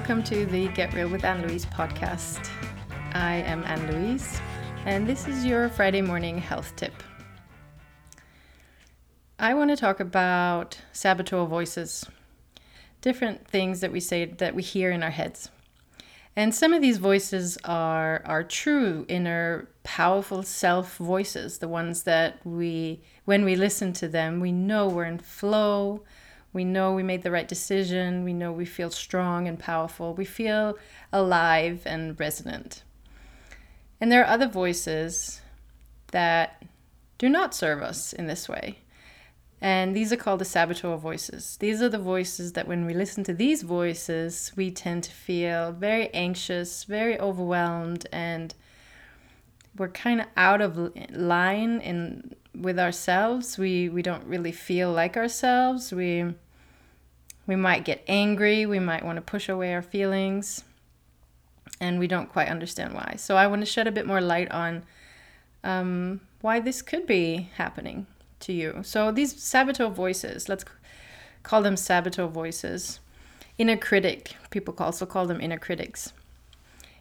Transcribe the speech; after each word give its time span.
welcome 0.00 0.22
to 0.22 0.46
the 0.46 0.66
Get 0.68 0.94
Real 0.94 1.10
with 1.10 1.26
Anne 1.26 1.46
Louise 1.46 1.66
podcast. 1.66 2.48
I 3.12 3.34
am 3.34 3.62
Anne 3.64 3.92
Louise, 3.92 4.40
and 4.86 5.06
this 5.06 5.28
is 5.28 5.44
your 5.44 5.68
Friday 5.68 6.00
morning 6.00 6.38
health 6.38 6.74
tip. 6.74 6.94
I 9.38 9.52
want 9.52 9.68
to 9.68 9.76
talk 9.76 10.00
about 10.00 10.78
saboteur 10.92 11.44
voices, 11.44 12.06
different 13.02 13.46
things 13.46 13.80
that 13.80 13.92
we 13.92 14.00
say 14.00 14.24
that 14.24 14.54
we 14.54 14.62
hear 14.62 14.90
in 14.90 15.02
our 15.02 15.10
heads. 15.10 15.50
And 16.34 16.54
some 16.54 16.72
of 16.72 16.80
these 16.80 16.96
voices 16.96 17.58
are 17.66 18.22
our 18.24 18.42
true 18.42 19.04
inner 19.06 19.68
powerful 19.82 20.42
self 20.42 20.96
voices, 20.96 21.58
the 21.58 21.68
ones 21.68 22.04
that 22.04 22.38
we 22.46 23.02
when 23.26 23.44
we 23.44 23.54
listen 23.54 23.92
to 23.92 24.08
them, 24.08 24.40
we 24.40 24.50
know 24.50 24.88
we're 24.88 25.04
in 25.04 25.18
flow, 25.18 26.04
we 26.52 26.64
know 26.64 26.92
we 26.92 27.02
made 27.02 27.22
the 27.22 27.30
right 27.30 27.46
decision. 27.46 28.24
We 28.24 28.32
know 28.32 28.52
we 28.52 28.64
feel 28.64 28.90
strong 28.90 29.46
and 29.46 29.58
powerful. 29.58 30.14
We 30.14 30.24
feel 30.24 30.76
alive 31.12 31.82
and 31.86 32.18
resonant. 32.18 32.82
And 34.00 34.10
there 34.10 34.22
are 34.22 34.32
other 34.32 34.48
voices 34.48 35.40
that 36.12 36.62
do 37.18 37.28
not 37.28 37.54
serve 37.54 37.82
us 37.82 38.12
in 38.12 38.26
this 38.26 38.48
way. 38.48 38.78
And 39.60 39.94
these 39.94 40.10
are 40.10 40.16
called 40.16 40.40
the 40.40 40.46
saboteur 40.46 40.96
voices. 40.96 41.58
These 41.60 41.82
are 41.82 41.88
the 41.90 41.98
voices 41.98 42.54
that, 42.54 42.66
when 42.66 42.86
we 42.86 42.94
listen 42.94 43.24
to 43.24 43.34
these 43.34 43.62
voices, 43.62 44.52
we 44.56 44.70
tend 44.70 45.04
to 45.04 45.10
feel 45.10 45.72
very 45.72 46.08
anxious, 46.14 46.84
very 46.84 47.20
overwhelmed, 47.20 48.06
and 48.10 48.54
we're 49.76 49.88
kind 49.88 50.22
of 50.22 50.26
out 50.34 50.62
of 50.62 50.78
line 51.10 51.80
in 51.80 52.34
with 52.54 52.78
ourselves. 52.78 53.58
We 53.58 53.88
we 53.88 54.02
don't 54.02 54.24
really 54.26 54.52
feel 54.52 54.92
like 54.92 55.16
ourselves. 55.16 55.92
We 55.92 56.34
we 57.46 57.56
might 57.56 57.84
get 57.84 58.04
angry, 58.06 58.66
we 58.66 58.78
might 58.78 59.04
want 59.04 59.16
to 59.16 59.22
push 59.22 59.48
away 59.48 59.74
our 59.74 59.82
feelings, 59.82 60.62
and 61.80 61.98
we 61.98 62.06
don't 62.06 62.30
quite 62.30 62.48
understand 62.48 62.94
why. 62.94 63.14
So 63.16 63.36
I 63.36 63.46
want 63.46 63.62
to 63.62 63.66
shed 63.66 63.86
a 63.86 63.92
bit 63.92 64.06
more 64.06 64.20
light 64.20 64.50
on 64.52 64.84
um, 65.64 66.20
why 66.42 66.60
this 66.60 66.80
could 66.80 67.06
be 67.06 67.50
happening 67.56 68.06
to 68.40 68.52
you. 68.52 68.80
So 68.82 69.10
these 69.10 69.42
saboteur 69.42 69.88
voices, 69.88 70.48
let's 70.48 70.64
call 71.42 71.62
them 71.62 71.76
saboteur 71.76 72.28
voices. 72.28 73.00
Inner 73.58 73.76
critic, 73.76 74.36
people 74.50 74.74
also 74.78 75.04
call 75.04 75.26
them 75.26 75.40
inner 75.40 75.58
critics. 75.58 76.12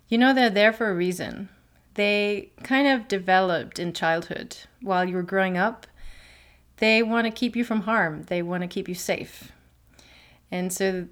You 0.08 0.18
know 0.18 0.34
they're 0.34 0.50
there 0.50 0.74
for 0.74 0.90
a 0.90 0.96
reason 0.96 1.50
they 1.96 2.52
kind 2.64 2.88
of 2.88 3.08
developed 3.08 3.80
in 3.80 3.94
childhood 3.94 4.58
while 4.82 5.06
you 5.06 5.16
were 5.16 5.24
growing 5.24 5.58
up. 5.58 5.88
They 6.78 7.04
want 7.04 7.26
to 7.26 7.32
keep 7.32 7.56
you 7.56 7.64
from 7.64 7.82
harm, 7.82 8.24
they 8.24 8.42
want 8.42 8.62
to 8.62 8.68
keep 8.68 8.88
you 8.88 8.96
safe. 8.96 9.52
And 10.52 10.74
so 10.74 11.08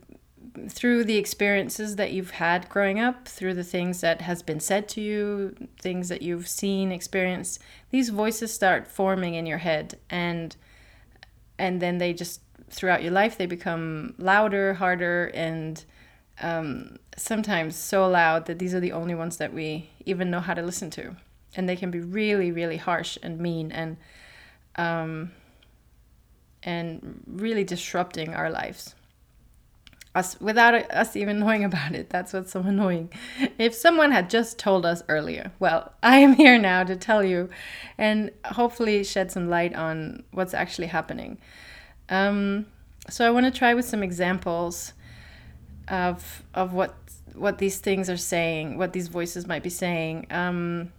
through 0.69 1.03
the 1.03 1.17
experiences 1.17 1.95
that 1.97 2.11
you've 2.11 2.31
had 2.31 2.69
growing 2.69 2.99
up, 2.99 3.27
through 3.27 3.53
the 3.53 3.63
things 3.63 4.01
that 4.01 4.21
has 4.21 4.41
been 4.41 4.59
said 4.59 4.87
to 4.89 5.01
you, 5.01 5.55
things 5.79 6.09
that 6.09 6.21
you've 6.21 6.47
seen, 6.47 6.91
experienced, 6.91 7.61
these 7.91 8.09
voices 8.09 8.53
start 8.53 8.87
forming 8.87 9.35
in 9.35 9.45
your 9.45 9.59
head 9.59 9.97
and 10.09 10.55
and 11.59 11.81
then 11.81 11.97
they 11.97 12.13
just 12.13 12.41
throughout 12.69 13.01
your 13.01 13.11
life 13.11 13.37
they 13.37 13.45
become 13.45 14.13
louder, 14.17 14.75
harder 14.75 15.31
and 15.33 15.83
um, 16.41 16.97
sometimes 17.15 17.75
so 17.75 18.07
loud 18.07 18.45
that 18.45 18.59
these 18.59 18.73
are 18.73 18.79
the 18.79 18.91
only 18.91 19.15
ones 19.15 19.37
that 19.37 19.53
we 19.53 19.89
even 20.05 20.29
know 20.29 20.39
how 20.39 20.53
to 20.53 20.61
listen 20.61 20.89
to. 20.91 21.15
And 21.55 21.67
they 21.67 21.75
can 21.75 21.91
be 21.91 21.99
really, 21.99 22.51
really 22.51 22.77
harsh 22.77 23.17
and 23.23 23.39
mean 23.39 23.71
and 23.71 23.97
um, 24.75 25.31
and 26.61 27.23
really 27.25 27.63
disrupting 27.63 28.33
our 28.33 28.49
lives. 28.51 28.93
Us 30.13 30.39
without 30.39 30.75
us 30.91 31.15
even 31.15 31.39
knowing 31.41 31.63
about 31.63 31.93
it. 31.93 32.09
That's 32.09 32.33
what's 32.33 32.51
so 32.51 32.61
annoying. 32.61 33.11
If 33.57 33.73
someone 33.73 34.11
had 34.11 34.29
just 34.29 34.59
told 34.59 34.85
us 34.85 35.01
earlier, 35.09 35.51
well, 35.59 35.93
I 36.03 36.17
am 36.17 36.33
here 36.33 36.59
now 36.59 36.83
to 36.83 36.95
tell 36.95 37.23
you 37.23 37.49
and 37.97 38.31
hopefully 38.45 39.03
shed 39.03 39.31
some 39.31 39.49
light 39.49 39.73
on 39.73 40.23
what's 40.31 40.53
actually 40.53 40.87
happening. 40.87 41.39
Um, 42.09 42.67
so 43.09 43.25
I 43.25 43.31
want 43.31 43.45
to 43.45 43.57
try 43.57 43.73
with 43.73 43.85
some 43.85 44.03
examples 44.03 44.93
of 45.87 46.43
of 46.53 46.73
what 46.73 46.95
what 47.33 47.59
these 47.59 47.79
things 47.79 48.09
are 48.09 48.17
saying, 48.17 48.77
what 48.77 48.93
these 48.93 49.07
voices 49.07 49.47
might 49.47 49.63
be 49.63 49.69
saying. 49.69 50.27
Um, 50.31 50.91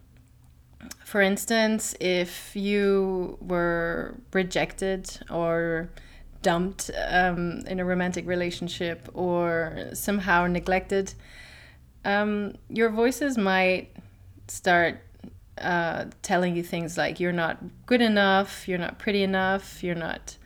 for 1.03 1.21
instance, 1.21 1.95
if 1.99 2.55
you 2.55 3.37
were 3.41 4.15
rejected 4.33 5.09
or 5.29 5.89
dumped 6.41 6.89
um, 7.09 7.63
in 7.67 7.79
a 7.79 7.85
romantic 7.85 8.25
relationship 8.25 9.09
or 9.13 9.89
somehow 9.93 10.47
neglected, 10.47 11.13
um, 12.05 12.53
your 12.69 12.89
voices 12.89 13.37
might 13.37 13.89
start 14.47 15.01
uh, 15.59 16.05
telling 16.21 16.55
you 16.55 16.63
things 16.63 16.97
like 16.97 17.19
you're 17.19 17.33
not 17.33 17.57
good 17.85 18.01
enough, 18.01 18.67
you're 18.67 18.77
not 18.77 18.97
pretty 18.97 19.23
enough, 19.23 19.83
you're 19.83 19.95
not 19.95 20.37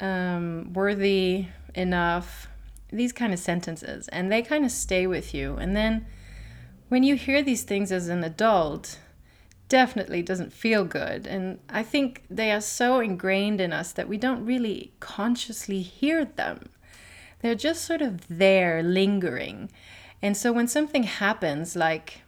um, 0.00 0.72
worthy 0.74 1.46
enough, 1.74 2.48
these 2.90 3.12
kind 3.12 3.32
of 3.32 3.38
sentences 3.38 4.08
and 4.08 4.30
they 4.30 4.42
kind 4.42 4.64
of 4.64 4.70
stay 4.70 5.06
with 5.06 5.34
you. 5.34 5.56
And 5.56 5.76
then 5.76 6.06
when 6.88 7.02
you 7.02 7.16
hear 7.16 7.42
these 7.42 7.62
things 7.62 7.90
as 7.90 8.08
an 8.08 8.22
adult, 8.22 8.98
definitely 9.68 10.22
doesn't 10.22 10.52
feel 10.52 10.84
good. 10.84 11.26
And 11.26 11.58
I 11.68 11.82
think 11.82 12.22
they 12.30 12.52
are 12.52 12.60
so 12.60 13.00
ingrained 13.00 13.60
in 13.60 13.72
us 13.72 13.92
that 13.92 14.08
we 14.08 14.16
don't 14.16 14.44
really 14.44 14.92
consciously 15.00 15.82
hear 15.82 16.24
them. 16.24 16.68
They're 17.40 17.54
just 17.54 17.84
sort 17.84 18.02
of 18.02 18.26
there 18.28 18.82
lingering. 18.82 19.70
And 20.22 20.36
so 20.36 20.52
when 20.52 20.68
something 20.68 21.02
happens, 21.02 21.76
like, 21.76 22.22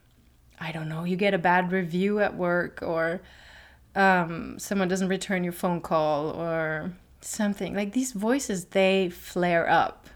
I 0.61 0.73
don't 0.73 0.89
know, 0.89 1.05
you 1.05 1.17
get 1.17 1.35
a 1.35 1.39
bad 1.39 1.73
review 1.73 2.21
at 2.21 2.37
work, 2.37 2.81
or 2.83 3.23
um, 3.95 4.59
someone 4.59 4.89
doesn't 4.89 5.09
return 5.09 5.45
your 5.45 5.53
phone 5.53 5.81
call, 5.81 6.31
or 6.31 6.93
something, 7.21 7.75
like 7.75 7.93
these 7.93 8.13
voices, 8.13 8.67
they 8.67 9.09
flare 9.09 9.69
up 9.69 10.09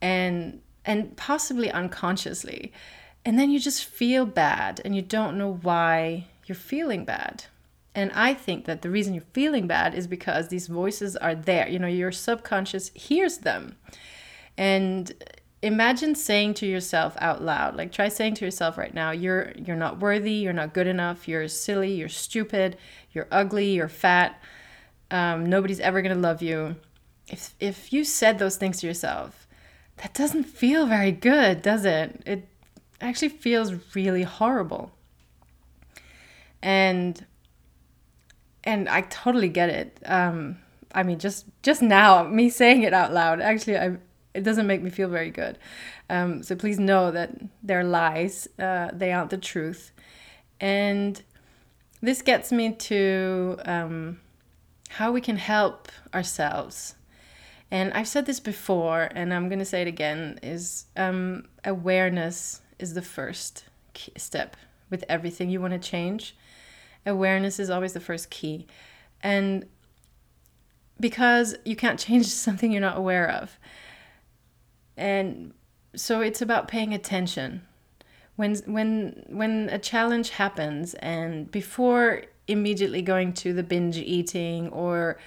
and 0.00 0.60
and 0.84 1.16
possibly 1.16 1.70
unconsciously. 1.70 2.72
And 3.24 3.38
then 3.38 3.50
you 3.50 3.58
just 3.58 3.84
feel 3.84 4.24
bad 4.24 4.80
and 4.84 4.94
you 4.94 5.02
don't 5.02 5.36
know 5.36 5.54
why 5.62 6.26
you're 6.46 6.54
feeling 6.54 7.04
bad. 7.04 7.44
And 7.94 8.12
i 8.12 8.34
think 8.34 8.66
that 8.66 8.82
the 8.82 8.90
reason 8.90 9.14
you're 9.14 9.24
feeling 9.32 9.66
bad 9.66 9.94
is 9.94 10.06
because 10.06 10.48
these 10.48 10.66
voices 10.68 11.16
are 11.16 11.34
there. 11.34 11.68
You 11.68 11.78
know 11.78 11.86
your 11.86 12.12
subconscious 12.12 12.90
hears 12.94 13.38
them. 13.38 13.76
And 14.56 15.12
imagine 15.62 16.14
saying 16.14 16.54
to 16.54 16.66
yourself 16.66 17.16
out 17.18 17.42
loud 17.42 17.74
like 17.74 17.90
try 17.90 18.08
saying 18.08 18.34
to 18.34 18.44
yourself 18.44 18.76
right 18.76 18.92
now 18.92 19.10
you're 19.10 19.52
you're 19.56 19.74
not 19.74 19.98
worthy 19.98 20.32
you're 20.32 20.52
not 20.52 20.74
good 20.74 20.86
enough 20.86 21.26
you're 21.26 21.48
silly 21.48 21.92
you're 21.94 22.10
stupid 22.10 22.76
you're 23.10 23.26
ugly 23.32 23.70
you're 23.70 23.88
fat 23.88 24.40
um, 25.10 25.46
nobody's 25.46 25.80
ever 25.80 26.02
to 26.02 26.14
love 26.14 26.42
you. 26.42 26.76
If 27.28 27.54
if 27.60 27.92
you 27.92 28.04
said 28.04 28.38
those 28.38 28.56
things 28.56 28.80
to 28.80 28.86
yourself 28.86 29.45
that 29.98 30.14
doesn't 30.14 30.44
feel 30.44 30.86
very 30.86 31.12
good, 31.12 31.62
does 31.62 31.84
it? 31.84 32.22
It 32.26 32.48
actually 33.00 33.30
feels 33.30 33.94
really 33.94 34.22
horrible. 34.22 34.92
And 36.62 37.24
and 38.64 38.88
I 38.88 39.02
totally 39.02 39.48
get 39.48 39.68
it. 39.68 39.98
Um, 40.04 40.58
I 40.92 41.02
mean, 41.02 41.18
just 41.18 41.46
just 41.62 41.82
now, 41.82 42.24
me 42.24 42.50
saying 42.50 42.82
it 42.82 42.92
out 42.92 43.12
loud, 43.12 43.40
actually, 43.40 43.78
I 43.78 43.96
it 44.34 44.44
doesn't 44.44 44.66
make 44.66 44.82
me 44.82 44.90
feel 44.90 45.08
very 45.08 45.30
good. 45.30 45.58
Um, 46.10 46.42
so 46.42 46.54
please 46.56 46.78
know 46.78 47.10
that 47.10 47.30
they're 47.62 47.84
lies. 47.84 48.46
Uh, 48.58 48.90
they 48.92 49.12
aren't 49.12 49.30
the 49.30 49.38
truth. 49.38 49.92
And 50.60 51.22
this 52.02 52.20
gets 52.20 52.52
me 52.52 52.72
to 52.72 53.58
um, 53.64 54.20
how 54.90 55.10
we 55.10 55.22
can 55.22 55.36
help 55.36 55.88
ourselves 56.12 56.96
and 57.70 57.92
I've 57.94 58.08
said 58.08 58.26
this 58.26 58.40
before, 58.40 59.08
and 59.14 59.34
I'm 59.34 59.48
going 59.48 59.58
to 59.58 59.64
say 59.64 59.82
it 59.82 59.88
again: 59.88 60.38
is 60.42 60.86
um, 60.96 61.48
awareness 61.64 62.60
is 62.78 62.94
the 62.94 63.02
first 63.02 63.64
step 64.16 64.56
with 64.90 65.04
everything 65.08 65.50
you 65.50 65.60
want 65.60 65.72
to 65.72 65.78
change. 65.78 66.36
Awareness 67.04 67.58
is 67.58 67.70
always 67.70 67.92
the 67.92 68.00
first 68.00 68.30
key, 68.30 68.66
and 69.22 69.66
because 71.00 71.56
you 71.64 71.76
can't 71.76 71.98
change 71.98 72.26
something 72.46 72.70
you're 72.70 72.80
not 72.80 72.96
aware 72.96 73.28
of, 73.28 73.58
and 74.96 75.52
so 75.94 76.20
it's 76.20 76.42
about 76.42 76.68
paying 76.68 76.94
attention. 76.94 77.62
When 78.36 78.54
when 78.66 79.24
when 79.28 79.68
a 79.70 79.78
challenge 79.78 80.30
happens, 80.30 80.94
and 80.94 81.50
before 81.50 82.22
immediately 82.48 83.02
going 83.02 83.32
to 83.32 83.52
the 83.52 83.62
binge 83.62 83.96
eating 83.96 84.68
or 84.68 85.18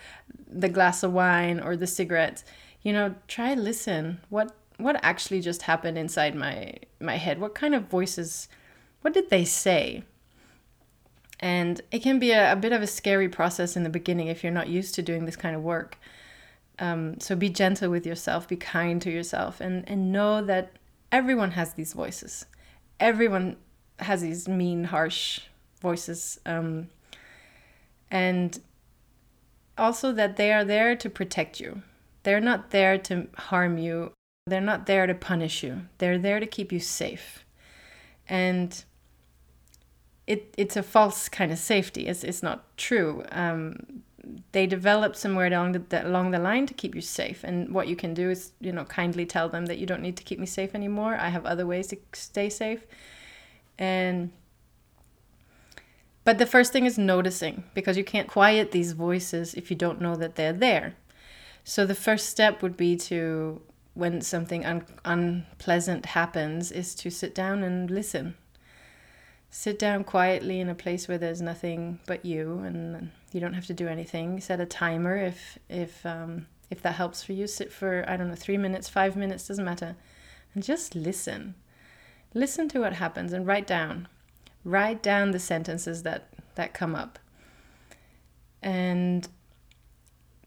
the 0.49 0.69
glass 0.69 1.03
of 1.03 1.13
wine 1.13 1.59
or 1.59 1.75
the 1.75 1.87
cigarettes 1.87 2.43
you 2.81 2.91
know 2.91 3.15
try 3.27 3.53
listen 3.53 4.19
what 4.29 4.55
what 4.77 4.99
actually 5.03 5.41
just 5.41 5.63
happened 5.63 5.97
inside 5.97 6.35
my 6.35 6.73
my 6.99 7.17
head 7.17 7.39
what 7.39 7.53
kind 7.55 7.75
of 7.75 7.83
voices 7.83 8.47
what 9.01 9.13
did 9.13 9.29
they 9.29 9.45
say 9.45 10.03
and 11.41 11.81
it 11.91 11.99
can 11.99 12.19
be 12.19 12.31
a, 12.31 12.51
a 12.51 12.55
bit 12.55 12.73
of 12.73 12.81
a 12.81 12.87
scary 12.87 13.29
process 13.29 13.77
in 13.77 13.83
the 13.83 13.89
beginning 13.89 14.27
if 14.27 14.43
you're 14.43 14.51
not 14.51 14.67
used 14.67 14.95
to 14.95 15.01
doing 15.01 15.25
this 15.25 15.35
kind 15.35 15.55
of 15.55 15.61
work 15.61 15.97
um, 16.79 17.19
so 17.19 17.35
be 17.35 17.49
gentle 17.49 17.89
with 17.89 18.05
yourself 18.05 18.47
be 18.47 18.55
kind 18.55 19.01
to 19.01 19.11
yourself 19.11 19.59
and 19.61 19.87
and 19.87 20.11
know 20.11 20.41
that 20.41 20.71
everyone 21.11 21.51
has 21.51 21.73
these 21.73 21.93
voices. 21.93 22.45
Everyone 22.99 23.57
has 23.99 24.21
these 24.21 24.47
mean, 24.47 24.85
harsh 24.85 25.41
voices. 25.81 26.39
Um, 26.45 26.89
and 28.11 28.59
also 29.79 30.11
that 30.13 30.37
they 30.37 30.53
are 30.53 30.63
there 30.63 30.95
to 30.95 31.09
protect 31.09 31.59
you. 31.59 31.81
They're 32.23 32.39
not 32.41 32.71
there 32.71 32.97
to 32.97 33.27
harm 33.35 33.77
you. 33.77 34.11
They're 34.45 34.61
not 34.61 34.85
there 34.85 35.07
to 35.07 35.13
punish 35.13 35.63
you. 35.63 35.83
They're 35.97 36.17
there 36.17 36.39
to 36.39 36.45
keep 36.45 36.71
you 36.71 36.79
safe. 36.79 37.45
And 38.27 38.83
it, 40.27 40.53
it's 40.57 40.75
a 40.75 40.83
false 40.83 41.29
kind 41.29 41.51
of 41.51 41.57
safety. 41.57 42.07
It's, 42.07 42.23
it's 42.23 42.43
not 42.43 42.77
true. 42.77 43.23
Um, 43.31 44.03
they 44.51 44.67
develop 44.67 45.15
somewhere 45.15 45.47
along 45.47 45.71
the, 45.71 46.07
along 46.07 46.31
the 46.31 46.39
line 46.39 46.67
to 46.67 46.73
keep 46.73 46.93
you 46.93 47.01
safe. 47.01 47.43
And 47.43 47.73
what 47.73 47.87
you 47.87 47.95
can 47.95 48.13
do 48.13 48.29
is, 48.29 48.51
you 48.59 48.71
know, 48.71 48.85
kindly 48.85 49.25
tell 49.25 49.49
them 49.49 49.65
that 49.65 49.77
you 49.79 49.85
don't 49.85 50.01
need 50.01 50.17
to 50.17 50.23
keep 50.23 50.39
me 50.39 50.45
safe 50.45 50.75
anymore. 50.75 51.15
I 51.15 51.29
have 51.29 51.45
other 51.45 51.65
ways 51.65 51.87
to 51.87 51.97
stay 52.13 52.49
safe. 52.49 52.85
And 53.77 54.31
but 56.29 56.37
the 56.37 56.45
first 56.45 56.71
thing 56.71 56.85
is 56.85 56.99
noticing 56.99 57.63
because 57.73 57.97
you 57.97 58.03
can't 58.03 58.27
quiet 58.27 58.69
these 58.69 58.91
voices 58.91 59.55
if 59.55 59.71
you 59.71 59.75
don't 59.75 59.99
know 59.99 60.15
that 60.15 60.35
they're 60.35 60.53
there. 60.53 60.93
So 61.63 61.87
the 61.87 61.95
first 61.95 62.29
step 62.29 62.61
would 62.61 62.77
be 62.77 62.95
to 62.97 63.63
when 63.95 64.21
something 64.21 64.63
un- 64.63 64.85
unpleasant 65.03 66.05
happens 66.05 66.71
is 66.71 66.93
to 67.01 67.09
sit 67.09 67.33
down 67.33 67.63
and 67.63 67.89
listen. 67.89 68.35
Sit 69.49 69.79
down 69.79 70.03
quietly 70.03 70.59
in 70.59 70.69
a 70.69 70.75
place 70.75 71.07
where 71.07 71.17
there's 71.17 71.41
nothing 71.41 71.97
but 72.05 72.23
you 72.23 72.59
and 72.59 73.09
you 73.31 73.39
don't 73.39 73.55
have 73.55 73.65
to 73.65 73.73
do 73.73 73.87
anything. 73.87 74.39
Set 74.39 74.59
a 74.59 74.67
timer 74.67 75.17
if 75.17 75.57
if 75.67 76.05
um, 76.05 76.45
if 76.69 76.79
that 76.83 76.93
helps 76.93 77.23
for 77.23 77.33
you. 77.33 77.47
Sit 77.47 77.73
for 77.73 78.05
I 78.07 78.15
don't 78.17 78.27
know 78.27 78.35
three 78.35 78.59
minutes, 78.59 78.87
five 78.87 79.15
minutes, 79.15 79.47
doesn't 79.47 79.65
matter, 79.65 79.95
and 80.53 80.63
just 80.63 80.93
listen. 80.93 81.55
Listen 82.35 82.69
to 82.69 82.81
what 82.81 82.93
happens 82.93 83.33
and 83.33 83.47
write 83.47 83.65
down. 83.65 84.07
Write 84.63 85.01
down 85.01 85.31
the 85.31 85.39
sentences 85.39 86.03
that 86.03 86.29
that 86.55 86.73
come 86.73 86.95
up. 86.95 87.19
And 88.61 89.27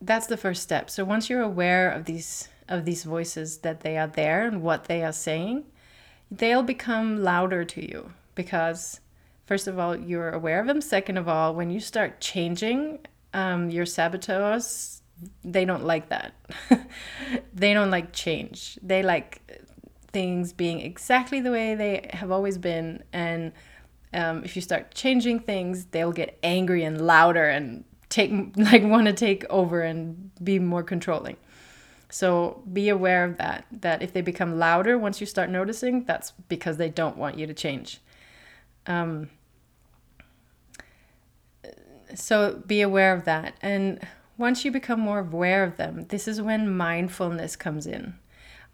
that's 0.00 0.26
the 0.26 0.36
first 0.36 0.62
step. 0.62 0.90
So 0.90 1.04
once 1.04 1.30
you're 1.30 1.42
aware 1.42 1.90
of 1.90 2.04
these 2.04 2.48
of 2.68 2.84
these 2.84 3.04
voices 3.04 3.58
that 3.58 3.80
they 3.80 3.96
are 3.98 4.06
there 4.06 4.46
and 4.46 4.62
what 4.62 4.84
they 4.84 5.02
are 5.04 5.12
saying, 5.12 5.64
they'll 6.30 6.62
become 6.62 7.22
louder 7.22 7.64
to 7.64 7.82
you 7.82 8.12
because 8.34 9.00
first 9.46 9.66
of 9.66 9.78
all 9.78 9.96
you're 9.96 10.30
aware 10.30 10.60
of 10.60 10.66
them. 10.66 10.80
Second 10.80 11.16
of 11.16 11.28
all, 11.28 11.54
when 11.54 11.70
you 11.70 11.80
start 11.80 12.20
changing 12.20 12.98
um, 13.34 13.70
your 13.70 13.86
saboteurs, 13.86 15.02
they 15.44 15.64
don't 15.64 15.84
like 15.84 16.08
that. 16.08 16.34
they 17.54 17.74
don't 17.74 17.90
like 17.90 18.12
change. 18.12 18.78
They 18.82 19.02
like 19.02 19.40
things 20.12 20.52
being 20.52 20.80
exactly 20.80 21.40
the 21.40 21.50
way 21.50 21.74
they 21.74 22.10
have 22.12 22.30
always 22.30 22.58
been 22.58 23.02
and 23.12 23.52
um, 24.14 24.44
if 24.44 24.56
you 24.56 24.62
start 24.62 24.94
changing 24.94 25.40
things 25.40 25.86
they'll 25.86 26.12
get 26.12 26.38
angry 26.42 26.84
and 26.84 27.06
louder 27.06 27.44
and 27.44 27.84
take 28.12 28.30
like 28.56 28.82
want 28.84 29.06
to 29.06 29.12
take 29.12 29.44
over 29.50 29.80
and 29.80 30.30
be 30.44 30.58
more 30.58 30.82
controlling. 30.82 31.36
So 32.10 32.62
be 32.70 32.90
aware 32.90 33.24
of 33.24 33.38
that 33.38 33.64
that 33.72 34.02
if 34.02 34.12
they 34.12 34.20
become 34.20 34.58
louder 34.58 34.98
once 34.98 35.20
you 35.20 35.26
start 35.26 35.48
noticing 35.50 36.04
that's 36.04 36.32
because 36.48 36.76
they 36.76 36.90
don't 36.90 37.16
want 37.16 37.38
you 37.38 37.46
to 37.46 37.54
change. 37.54 38.00
Um, 38.86 39.30
so 42.14 42.62
be 42.66 42.82
aware 42.82 43.14
of 43.14 43.24
that. 43.24 43.54
And 43.62 44.00
once 44.36 44.64
you 44.64 44.70
become 44.70 45.00
more 45.00 45.20
aware 45.20 45.64
of 45.64 45.78
them 45.78 46.06
this 46.08 46.28
is 46.28 46.40
when 46.40 46.76
mindfulness 46.76 47.56
comes 47.56 47.86
in. 47.86 48.14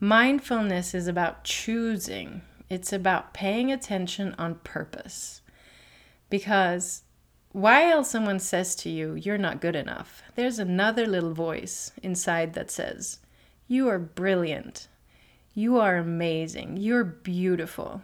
Mindfulness 0.00 0.94
is 0.94 1.06
about 1.06 1.44
choosing 1.44 2.42
it's 2.70 2.92
about 2.92 3.34
paying 3.34 3.72
attention 3.72 4.34
on 4.38 4.56
purpose 4.56 5.42
because 6.30 7.02
while 7.52 8.04
someone 8.04 8.38
says 8.38 8.74
to 8.76 8.90
you, 8.90 9.14
you're 9.14 9.38
not 9.38 9.60
good 9.60 9.74
enough, 9.74 10.22
there's 10.34 10.58
another 10.58 11.06
little 11.06 11.32
voice 11.32 11.92
inside 12.02 12.54
that 12.54 12.70
says, 12.70 13.20
you 13.66 13.88
are 13.88 13.98
brilliant. 13.98 14.88
You 15.54 15.78
are 15.78 15.96
amazing. 15.96 16.76
You're 16.76 17.04
beautiful. 17.04 18.02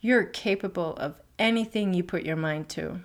You're 0.00 0.24
capable 0.24 0.94
of 0.96 1.20
anything 1.38 1.94
you 1.94 2.02
put 2.02 2.24
your 2.24 2.36
mind 2.36 2.68
to. 2.70 3.00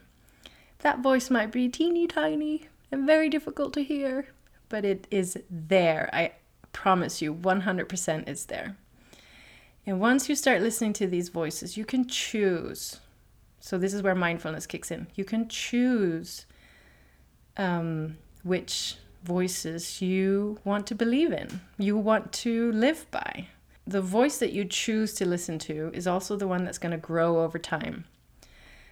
That 0.79 0.99
voice 0.99 1.29
might 1.29 1.51
be 1.51 1.69
teeny 1.69 2.07
tiny 2.07 2.67
and 2.91 3.05
very 3.05 3.29
difficult 3.29 3.73
to 3.73 3.83
hear, 3.83 4.27
but 4.69 4.85
it 4.85 5.07
is 5.11 5.37
there. 5.49 6.09
I 6.11 6.33
promise 6.73 7.21
you, 7.21 7.33
100% 7.33 8.27
it's 8.27 8.45
there. 8.45 8.75
And 9.85 9.99
once 9.99 10.29
you 10.29 10.35
start 10.35 10.61
listening 10.61 10.93
to 10.93 11.07
these 11.07 11.29
voices, 11.29 11.77
you 11.77 11.85
can 11.85 12.07
choose 12.07 12.99
so 13.65 13.79
this 13.79 13.95
is 13.95 14.03
where 14.03 14.13
mindfulness 14.13 14.67
kicks 14.67 14.91
in. 14.91 15.07
You 15.15 15.25
can 15.25 15.47
choose 15.47 16.45
um, 17.57 18.17
which 18.43 18.97
voices 19.23 20.03
you 20.03 20.59
want 20.63 20.85
to 20.85 20.93
believe 20.93 21.31
in, 21.31 21.61
you 21.79 21.97
want 21.97 22.31
to 22.33 22.71
live 22.73 23.09
by. 23.09 23.47
The 23.87 24.03
voice 24.03 24.37
that 24.37 24.51
you 24.51 24.65
choose 24.65 25.15
to 25.15 25.25
listen 25.25 25.57
to 25.59 25.89
is 25.95 26.05
also 26.05 26.35
the 26.35 26.47
one 26.47 26.63
that's 26.63 26.77
going 26.77 26.91
to 26.91 26.99
grow 26.99 27.39
over 27.39 27.57
time. 27.57 28.05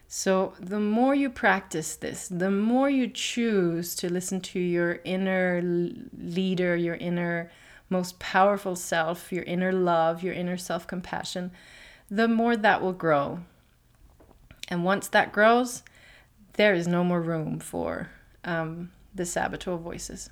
So, 0.08 0.54
the 0.60 0.80
more 0.80 1.14
you 1.14 1.30
practice 1.30 1.96
this, 1.96 2.28
the 2.28 2.50
more 2.50 2.90
you 2.90 3.08
choose 3.08 3.94
to 3.98 4.12
listen 4.12 4.42
to 4.42 4.60
your 4.60 5.02
inner 5.04 5.62
leader, 6.18 6.76
your 6.76 6.96
inner 6.96 7.52
most 7.94 8.20
powerful 8.20 8.76
self, 8.76 9.32
your 9.32 9.44
inner 9.44 9.72
love, 9.72 10.24
your 10.24 10.34
inner 10.34 10.58
self 10.58 10.86
compassion, 10.86 11.52
the 12.10 12.28
more 12.28 12.58
that 12.58 12.82
will 12.82 12.94
grow. 12.94 13.40
And 14.68 14.84
once 14.84 15.08
that 15.10 15.32
grows, 15.32 15.84
there 16.54 16.74
is 16.74 16.88
no 16.88 17.04
more 17.04 17.22
room 17.22 17.60
for 17.60 18.10
um, 18.44 18.92
the 19.14 19.26
saboteur 19.26 19.78
voices. 19.78 20.30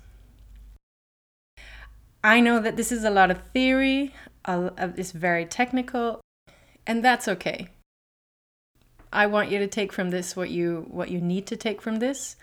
I 2.24 2.40
know 2.40 2.60
that 2.60 2.76
this 2.76 2.92
is 2.92 3.04
a 3.04 3.10
lot 3.10 3.30
of 3.30 3.42
theory, 3.52 4.14
uh, 4.44 4.70
it's 4.96 5.12
very 5.12 5.44
technical, 5.44 6.20
and 6.86 7.04
that's 7.04 7.26
okay. 7.26 7.68
I 9.12 9.26
want 9.26 9.50
you 9.50 9.58
to 9.58 9.66
take 9.66 9.92
from 9.92 10.10
this 10.10 10.36
what 10.36 10.50
you 10.50 10.86
what 10.88 11.10
you 11.10 11.20
need 11.20 11.46
to 11.46 11.56
take 11.56 11.82
from 11.82 11.96
this. 11.96 12.36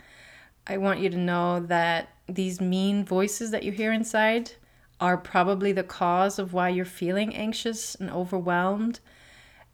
I 0.68 0.78
want 0.78 1.00
you 1.00 1.10
to 1.10 1.18
know 1.18 1.62
that 1.62 2.10
these 2.28 2.62
mean 2.62 3.04
voices 3.04 3.52
that 3.52 3.64
you 3.64 3.72
hear 3.72 3.92
inside 3.92 4.52
are 5.00 5.18
probably 5.18 5.72
the 5.72 5.84
cause 5.84 6.40
of 6.40 6.54
why 6.54 6.70
you're 6.70 6.86
feeling 6.86 7.36
anxious 7.36 7.96
and 7.96 8.10
overwhelmed 8.10 9.00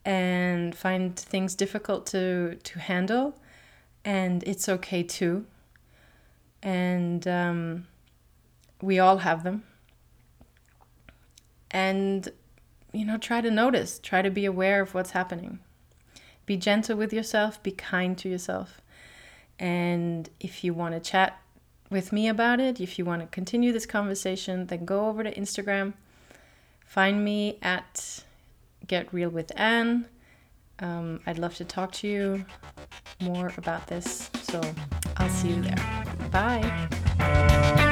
and 0.04 0.74
find 0.74 1.16
things 1.16 1.54
difficult 1.54 2.06
to 2.06 2.56
to 2.62 2.78
handle. 2.78 3.36
And 4.04 4.44
it's 4.44 4.68
okay 4.68 5.02
too. 5.02 5.46
And 6.62 7.26
um, 7.26 7.86
we 8.80 8.98
all 8.98 9.18
have 9.18 9.42
them. 9.42 9.64
And 11.70 12.28
you 12.92 13.04
know 13.04 13.18
try 13.18 13.40
to 13.40 13.50
notice 13.50 13.98
try 13.98 14.22
to 14.22 14.30
be 14.30 14.44
aware 14.44 14.80
of 14.80 14.94
what's 14.94 15.10
happening. 15.10 15.58
Be 16.46 16.56
gentle 16.56 16.96
with 16.96 17.12
yourself 17.12 17.60
be 17.62 17.72
kind 17.72 18.16
to 18.18 18.28
yourself. 18.28 18.80
And 19.58 20.30
if 20.38 20.62
you 20.62 20.72
want 20.72 20.94
to 20.94 21.00
chat 21.00 21.40
with 21.90 22.12
me 22.12 22.28
about 22.28 22.60
it 22.60 22.80
if 22.80 22.98
you 22.98 23.04
want 23.04 23.22
to 23.22 23.28
continue 23.28 23.72
this 23.72 23.86
conversation 23.86 24.66
then 24.66 24.84
go 24.84 25.06
over 25.06 25.22
to 25.22 25.34
instagram 25.34 25.92
find 26.86 27.24
me 27.24 27.58
at 27.62 28.24
Get 28.86 29.12
Real 29.12 29.30
with 29.30 29.52
Anne. 29.56 30.06
Um, 30.78 31.20
I'd 31.26 31.38
love 31.38 31.54
to 31.56 31.64
talk 31.64 31.92
to 31.92 32.08
you 32.08 32.44
more 33.20 33.52
about 33.56 33.86
this. 33.86 34.30
So 34.42 34.60
I'll 35.16 35.28
see 35.30 35.48
you 35.48 35.62
there. 35.62 36.28
Bye. 36.30 37.82